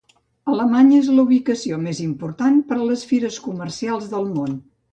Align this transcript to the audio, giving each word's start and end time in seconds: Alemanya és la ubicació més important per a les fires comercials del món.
Alemanya 0.53 0.95
és 1.01 1.09
la 1.17 1.25
ubicació 1.27 1.79
més 1.83 2.01
important 2.07 2.59
per 2.73 2.81
a 2.81 2.89
les 2.89 3.07
fires 3.13 3.41
comercials 3.47 4.13
del 4.17 4.29
món. 4.37 4.61